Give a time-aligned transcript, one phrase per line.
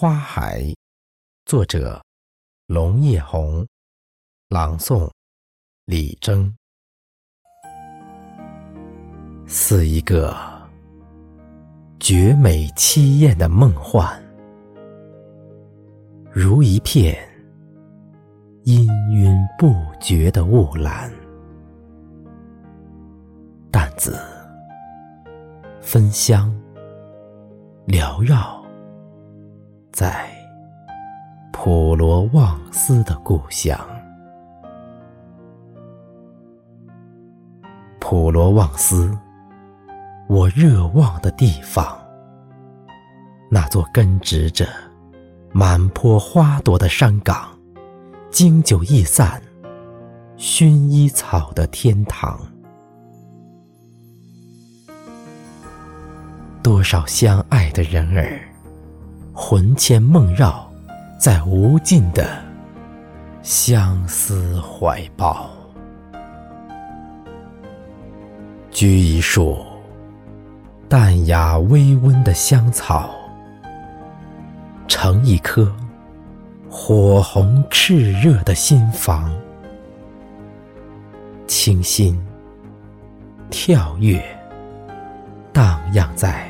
[0.00, 0.64] 花海，
[1.44, 2.02] 作者
[2.66, 3.66] 龙叶红，
[4.48, 5.10] 朗诵
[5.84, 6.56] 李征。
[9.46, 10.34] 似一个
[11.98, 14.18] 绝美凄艳的梦幻，
[16.32, 17.14] 如一片
[18.64, 21.12] 氤氲不绝的雾岚。
[23.70, 24.18] 淡紫，
[25.82, 26.50] 芬香，
[27.86, 28.58] 缭绕。
[29.92, 30.30] 在
[31.52, 33.78] 普罗旺斯的故乡，
[37.98, 39.16] 普罗旺斯，
[40.28, 41.98] 我热望的地方。
[43.50, 44.66] 那座根植着
[45.52, 47.48] 满坡花朵的山岗，
[48.30, 49.42] 经久易散，
[50.38, 52.40] 薰衣草的天堂。
[56.62, 58.49] 多少相爱的人儿。
[59.50, 60.70] 魂牵梦绕，
[61.18, 62.24] 在无尽的
[63.42, 65.50] 相思怀抱，
[68.70, 69.58] 掬一束
[70.88, 73.10] 淡雅微温的香草，
[74.86, 75.68] 成一颗
[76.70, 79.36] 火红炽热的心房，
[81.48, 82.16] 清新
[83.50, 84.22] 跳跃，
[85.52, 86.48] 荡漾在。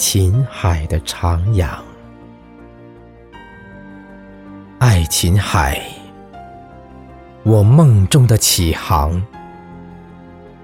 [0.00, 1.68] 琴海的徜徉，
[4.78, 5.78] 爱琴海，
[7.42, 9.22] 我梦中的启航。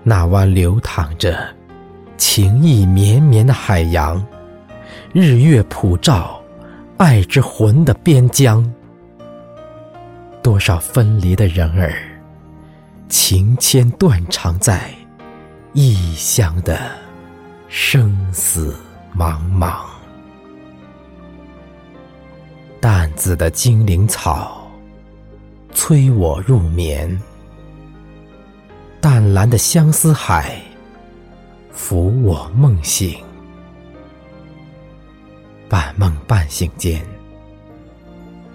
[0.03, 1.55] 那湾流淌着
[2.17, 4.27] 情意绵绵的海洋，
[5.13, 6.43] 日月普照
[6.97, 8.65] 爱之魂的边疆。
[10.43, 11.93] 多少分离的人儿，
[13.11, 14.91] 情牵断肠在
[15.75, 16.81] 异乡的
[17.69, 18.75] 生死。
[19.15, 19.81] 茫茫，
[22.81, 24.71] 淡紫的精灵草
[25.73, 27.21] 催我入眠，
[29.01, 30.61] 淡蓝的相思海
[31.75, 33.23] 抚我梦醒。
[35.69, 37.05] 半梦半醒间，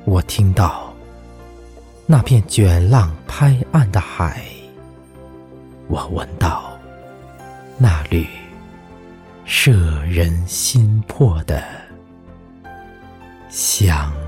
[0.06, 0.94] 我听到
[2.06, 4.44] 那片卷浪拍岸的海，
[5.88, 6.72] 我闻到
[7.78, 8.25] 那缕。
[9.46, 11.63] 摄人心魄的
[13.50, 14.20] 香。